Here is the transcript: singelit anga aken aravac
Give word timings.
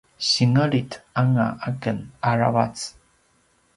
singelit 0.29 0.91
anga 1.21 1.47
aken 1.69 1.97
aravac 2.29 2.77